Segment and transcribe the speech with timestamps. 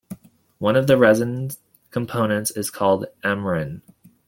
[0.57, 1.51] One of the resin
[1.91, 3.83] components is called amyrin.